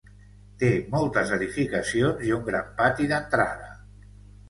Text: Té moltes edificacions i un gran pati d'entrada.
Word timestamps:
Té 0.63 0.69
moltes 0.93 1.35
edificacions 1.37 2.25
i 2.31 2.35
un 2.41 2.45
gran 2.51 2.75
pati 2.83 3.11
d'entrada. 3.15 3.73